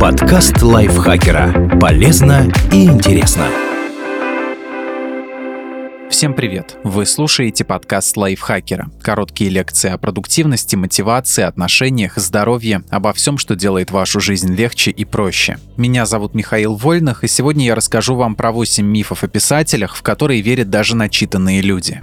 [0.00, 1.76] Подкаст лайфхакера.
[1.80, 3.48] Полезно и интересно.
[6.08, 6.76] Всем привет!
[6.84, 8.90] Вы слушаете подкаст лайфхакера.
[9.02, 15.04] Короткие лекции о продуктивности, мотивации, отношениях, здоровье, обо всем, что делает вашу жизнь легче и
[15.04, 15.58] проще.
[15.76, 20.02] Меня зовут Михаил Вольных, и сегодня я расскажу вам про 8 мифов о писателях, в
[20.02, 22.00] которые верят даже начитанные люди.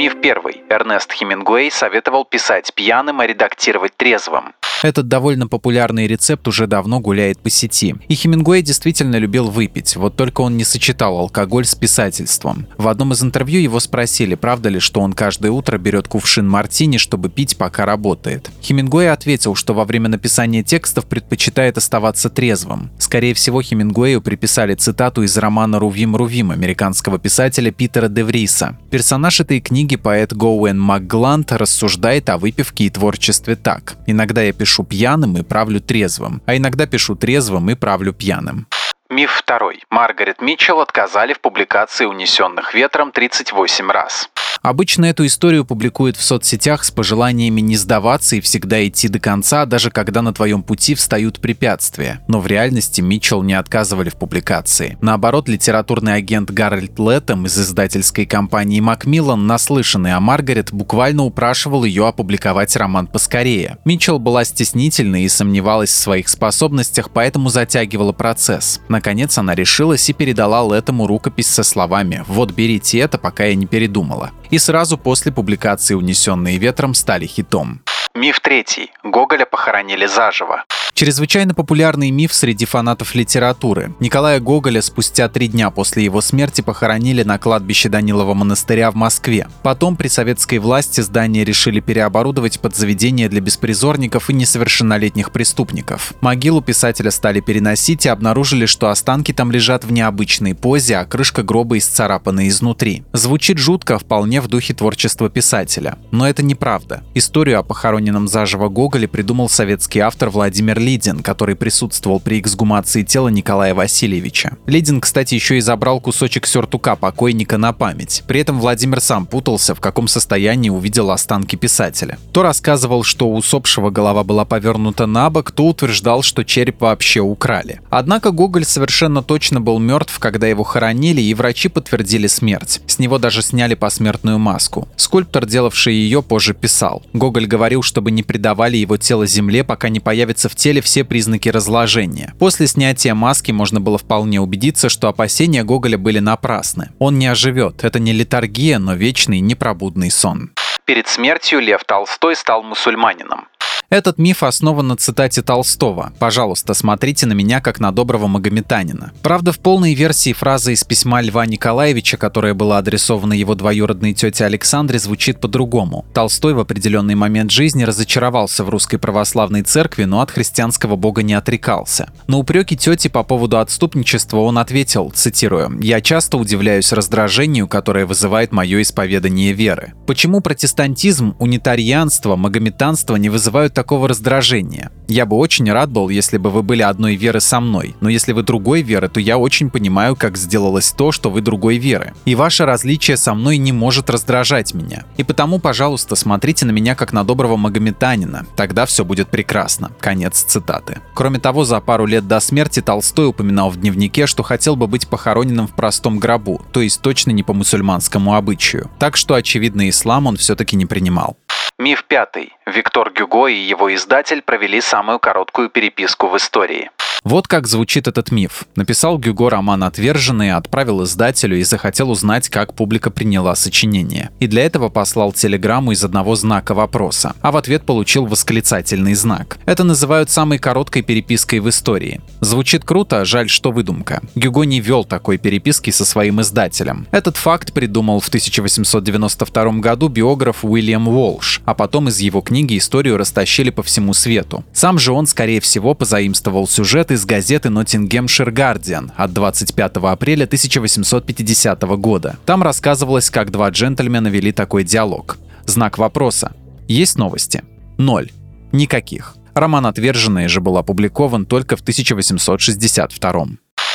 [0.00, 0.62] Миф первый.
[0.70, 4.54] Эрнест Хемингуэй советовал писать пьяным, а редактировать трезвым.
[4.82, 7.96] Этот довольно популярный рецепт уже давно гуляет по сети.
[8.08, 12.66] И Хемингуэй действительно любил выпить, вот только он не сочетал алкоголь с писательством.
[12.78, 16.96] В одном из интервью его спросили, правда ли, что он каждое утро берет кувшин мартини,
[16.96, 18.50] чтобы пить, пока работает.
[18.62, 22.90] Хемингуэй ответил, что во время написания текстов предпочитает оставаться трезвым.
[22.98, 28.78] Скорее всего, Хемингуэю приписали цитату из романа «Рувим Рувим» американского писателя Питера Девриса.
[28.90, 33.96] Персонаж этой книги, поэт Гоуэн Макгланд, рассуждает о выпивке и творчестве так.
[34.06, 38.66] «Иногда я пишу пьяным и правлю трезвым, а иногда пишу трезвым и правлю пьяным.
[39.10, 39.82] Миф второй.
[39.90, 44.30] Маргарет Митчелл отказали в публикации «Унесенных ветром» 38 раз.
[44.62, 49.64] Обычно эту историю публикуют в соцсетях с пожеланиями не сдаваться и всегда идти до конца,
[49.64, 52.20] даже когда на твоем пути встают препятствия.
[52.28, 54.98] Но в реальности Митчелл не отказывали в публикации.
[55.00, 62.06] Наоборот, литературный агент Гарольд Леттем из издательской компании Макмиллан, наслышанный о Маргарет, буквально упрашивал ее
[62.06, 63.78] опубликовать роман поскорее.
[63.86, 68.80] Митчелл была стеснительной и сомневалась в своих способностях, поэтому затягивала процесс.
[68.90, 73.64] Наконец она решилась и передала Леттему рукопись со словами «Вот берите это, пока я не
[73.64, 77.80] передумала» и сразу после публикации «Унесенные ветром» стали хитом.
[78.14, 78.90] Миф третий.
[79.04, 80.64] Гоголя похоронили заживо.
[80.94, 83.94] Чрезвычайно популярный миф среди фанатов литературы.
[84.00, 89.46] Николая Гоголя спустя три дня после его смерти похоронили на кладбище Данилова монастыря в Москве.
[89.62, 96.12] Потом при советской власти здание решили переоборудовать под заведение для беспризорников и несовершеннолетних преступников.
[96.20, 101.44] Могилу писателя стали переносить и обнаружили, что останки там лежат в необычной позе, а крышка
[101.44, 103.04] гроба исцарапана изнутри.
[103.12, 105.96] Звучит жутко, вполне в духе творчества писателя.
[106.10, 107.04] Но это неправда.
[107.14, 113.02] Историю о похоронении похороненном заживо Гоголе придумал советский автор Владимир Лидин, который присутствовал при эксгумации
[113.02, 114.56] тела Николая Васильевича.
[114.66, 118.22] Лидин, кстати, еще и забрал кусочек сюртука покойника на память.
[118.26, 122.18] При этом Владимир сам путался, в каком состоянии увидел останки писателя.
[122.32, 127.20] То рассказывал, что у усопшего голова была повернута на бок, то утверждал, что череп вообще
[127.20, 127.80] украли.
[127.90, 132.80] Однако Гоголь совершенно точно был мертв, когда его хоронили, и врачи подтвердили смерть.
[132.86, 134.88] С него даже сняли посмертную маску.
[134.96, 137.02] Скульптор, делавший ее, позже писал.
[137.12, 141.48] Гоголь говорил, чтобы не придавали его тело земле, пока не появятся в теле все признаки
[141.48, 142.32] разложения.
[142.38, 146.90] После снятия маски можно было вполне убедиться, что опасения Гоголя были напрасны.
[147.00, 150.52] Он не оживет, это не литургия, но вечный непробудный сон.
[150.84, 153.48] Перед смертью Лев Толстой стал мусульманином.
[153.90, 159.10] Этот миф основан на цитате Толстого «Пожалуйста, смотрите на меня как на доброго магометанина».
[159.20, 164.44] Правда, в полной версии фраза из письма Льва Николаевича, которая была адресована его двоюродной тете
[164.44, 166.04] Александре, звучит по-другому.
[166.14, 171.34] Толстой в определенный момент жизни разочаровался в русской православной церкви, но от христианского бога не
[171.34, 172.12] отрекался.
[172.28, 178.52] На упреки тети по поводу отступничества он ответил, цитирую, «Я часто удивляюсь раздражению, которое вызывает
[178.52, 179.94] мое исповедание веры.
[180.06, 184.90] Почему протестантизм, унитарианство, магометанство не вызывают такого раздражения.
[185.08, 188.34] Я бы очень рад был, если бы вы были одной веры со мной, но если
[188.34, 192.12] вы другой веры, то я очень понимаю, как сделалось то, что вы другой веры.
[192.26, 195.04] И ваше различие со мной не может раздражать меня.
[195.16, 199.92] И потому, пожалуйста, смотрите на меня как на доброго магометанина, тогда все будет прекрасно.
[199.98, 200.98] Конец цитаты.
[201.14, 205.08] Кроме того, за пару лет до смерти Толстой упоминал в дневнике, что хотел бы быть
[205.08, 208.90] похороненным в простом гробу, то есть точно не по мусульманскому обычаю.
[208.98, 211.38] Так что, очевидно, ислам он все-таки не принимал.
[211.80, 212.52] Миф пятый.
[212.66, 216.90] Виктор Гюго и его издатель провели самую короткую переписку в истории.
[217.22, 218.64] Вот как звучит этот миф.
[218.76, 224.30] Написал Гюго роман «Отверженный», отправил издателю и захотел узнать, как публика приняла сочинение.
[224.40, 229.58] И для этого послал телеграмму из одного знака вопроса, а в ответ получил восклицательный знак.
[229.66, 232.22] Это называют самой короткой перепиской в истории.
[232.40, 234.22] Звучит круто, жаль, что выдумка.
[234.34, 237.06] Гюго не вел такой переписки со своим издателем.
[237.10, 243.16] Этот факт придумал в 1892 году биограф Уильям Уолш, а потом из его книги историю
[243.16, 244.64] растащили по всему свету.
[244.72, 251.82] Сам же он, скорее всего, позаимствовал сюжет из газеты Nottinghamshire Guardian от 25 апреля 1850
[251.82, 252.36] года.
[252.44, 255.38] Там рассказывалось, как два джентльмена вели такой диалог.
[255.64, 256.56] Знак вопроса.
[256.88, 257.62] Есть новости?
[257.98, 258.32] Ноль.
[258.72, 259.36] Никаких.
[259.54, 263.46] Роман «Отверженные» же был опубликован только в 1862.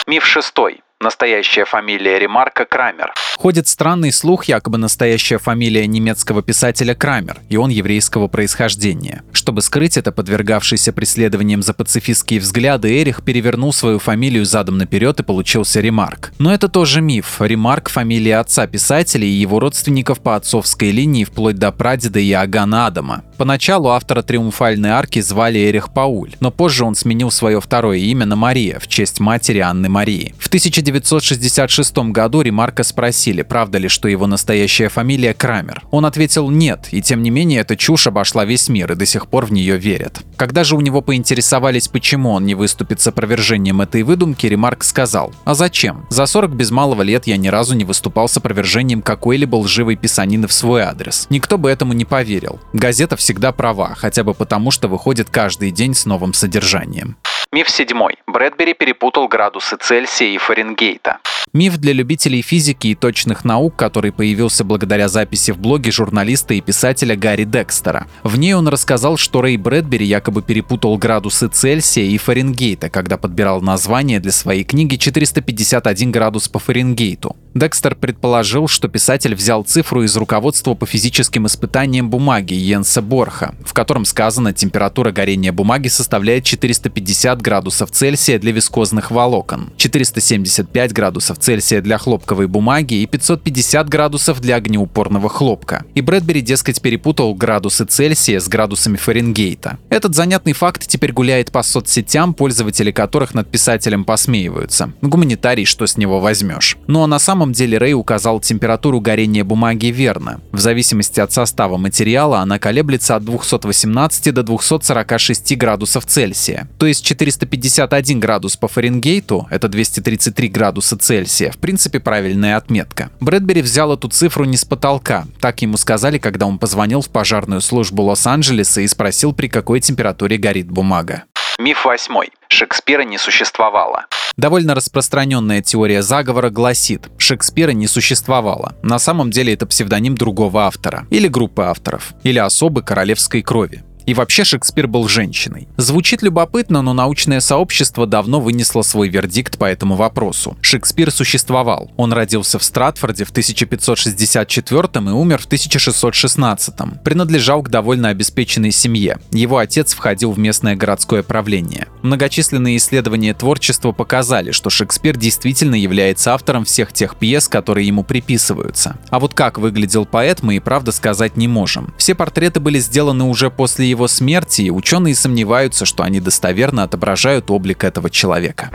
[0.07, 0.79] Миф шестой.
[1.01, 3.13] Настоящая фамилия Ремарка Крамер.
[3.35, 9.21] Ходит странный слух, якобы настоящая фамилия немецкого писателя Крамер, и он еврейского происхождения.
[9.33, 15.23] Чтобы скрыть это, подвергавшийся преследованиям за пацифистские взгляды, Эрих перевернул свою фамилию задом наперед и
[15.23, 16.31] получился Ремарк.
[16.39, 17.41] Но это тоже миф.
[17.41, 23.23] Ремарк– фамилия отца писателя и его родственников по отцовской линии вплоть до прадеда Иоганна Адама.
[23.37, 28.37] Поначалу автора «Триумфальной арки» звали Эрих Пауль, но позже он сменил свое второе имя на
[28.37, 30.33] Мария в честь матери Анны Марии.
[30.39, 30.47] В
[30.91, 35.83] 1966 году Ремарка спросили, правда ли, что его настоящая фамилия Крамер.
[35.91, 39.27] Он ответил «нет», и тем не менее эта чушь обошла весь мир и до сих
[39.27, 40.21] пор в нее верят.
[40.37, 45.33] Когда же у него поинтересовались, почему он не выступит с опровержением этой выдумки, Ремарк сказал
[45.43, 46.05] «А зачем?
[46.09, 50.47] За 40 без малого лет я ни разу не выступал с опровержением какой-либо лживой писанины
[50.47, 51.27] в свой адрес.
[51.29, 52.59] Никто бы этому не поверил.
[52.73, 57.17] Газета всегда права, хотя бы потому, что выходит каждый день с новым содержанием.
[57.55, 58.15] Миф седьмой.
[58.27, 61.19] Брэдбери перепутал градусы Цельсия и Фаренгейта.
[61.53, 66.59] Миф для любителей физики и точных наук, который появился благодаря записи в блоге журналиста и
[66.59, 68.07] писателя Гарри Декстера.
[68.23, 73.61] В ней он рассказал, что Рэй Брэдбери якобы перепутал градусы Цельсия и Фаренгейта, когда подбирал
[73.61, 77.37] название для своей книги 451 градус по Фаренгейту.
[77.55, 83.71] Декстер предположил, что писатель взял цифру из руководства по физическим испытаниям бумаги Йенса Борха, в
[83.71, 91.79] котором сказано, температура горения бумаги составляет 450 градусов Цельсия для вискозных волокон, 475 градусов Цельсия
[91.79, 95.85] для хлопковой бумаги и 550 градусов для огнеупорного хлопка.
[95.93, 99.77] И Брэдбери, дескать, перепутал градусы Цельсия с градусами Фаренгейта.
[99.89, 104.91] Этот занятный факт теперь гуляет по соцсетям, пользователи которых над писателем посмеиваются.
[105.01, 106.75] Гуманитарий, что с него возьмешь.
[106.87, 110.41] Ну а на самом самом деле Рэй указал температуру горения бумаги верно.
[110.51, 116.67] В зависимости от состава материала она колеблется от 218 до 246 градусов Цельсия.
[116.79, 123.11] То есть 451 градус по Фаренгейту, это 233 градуса Цельсия, в принципе правильная отметка.
[123.19, 125.27] Брэдбери взял эту цифру не с потолка.
[125.39, 130.37] Так ему сказали, когда он позвонил в пожарную службу Лос-Анджелеса и спросил, при какой температуре
[130.37, 131.25] горит бумага.
[131.57, 132.31] Миф восьмой.
[132.49, 134.07] Шекспира не существовало.
[134.35, 138.75] Довольно распространенная теория заговора гласит, Шекспира не существовало.
[138.83, 143.83] На самом деле это псевдоним другого автора, или группы авторов, или особы королевской крови.
[144.05, 145.67] И вообще Шекспир был женщиной.
[145.77, 150.55] Звучит любопытно, но научное сообщество давно вынесло свой вердикт по этому вопросу.
[150.61, 151.91] Шекспир существовал.
[151.97, 156.75] Он родился в Стратфорде в 1564 и умер в 1616.
[157.03, 159.19] Принадлежал к довольно обеспеченной семье.
[159.31, 161.87] Его отец входил в местное городское правление.
[162.03, 168.97] Многочисленные исследования творчества показали, что Шекспир действительно является автором всех тех пьес, которые ему приписываются.
[169.09, 171.93] А вот как выглядел поэт, мы и правда сказать не можем.
[171.97, 177.49] Все портреты были сделаны уже после его смерти, и ученые сомневаются, что они достоверно отображают
[177.49, 178.69] облик этого человека.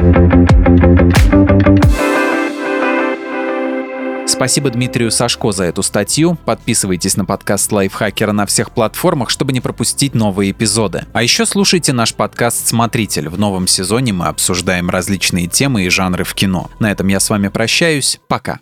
[4.40, 6.38] Спасибо Дмитрию Сашко за эту статью.
[6.46, 11.05] Подписывайтесь на подкаст Лайфхакера на всех платформах, чтобы не пропустить новые эпизоды.
[11.12, 13.28] А еще слушайте наш подкаст «Смотритель».
[13.28, 16.70] В новом сезоне мы обсуждаем различные темы и жанры в кино.
[16.78, 18.19] На этом я с вами прощаюсь.
[18.28, 18.61] Пока.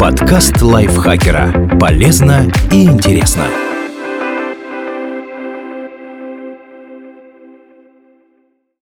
[0.00, 1.78] Подкаст Лайфхакера.
[1.78, 3.46] Полезно и интересно.